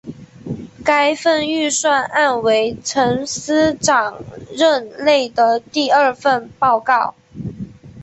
[0.83, 7.13] 该份预算案为曾司长任内的第二份报告。